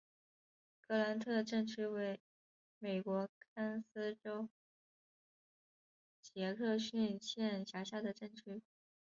[0.87, 2.19] 格兰特镇区为
[2.79, 4.49] 美国堪萨斯州
[6.23, 8.63] 杰克逊县辖下的镇区。